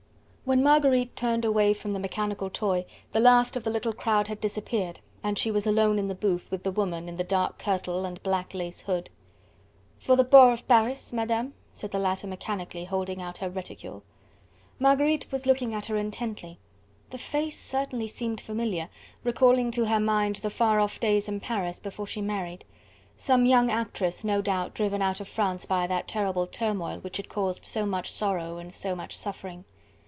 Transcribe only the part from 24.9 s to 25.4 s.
out of